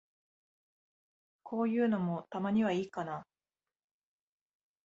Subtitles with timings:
[1.43, 3.27] こういうのも、たまにはいいかな。